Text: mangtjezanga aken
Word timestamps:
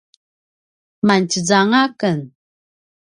mangtjezanga 1.05 1.79
aken 1.87 2.19